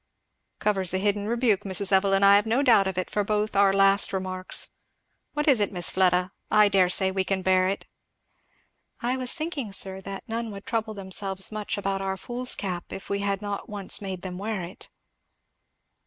[0.57, 1.91] "Covers a hidden rebuke, Mrs.
[1.91, 4.71] Evelyn, I have no doubt, for both our last remarks.
[5.33, 6.31] What is it, Miss Fleda?
[6.49, 7.85] I dare say we can bear it."
[9.03, 13.19] "I was thinking, sir, that none would trouble themselves much about our foolscap if we
[13.19, 14.89] had not once made them wear it."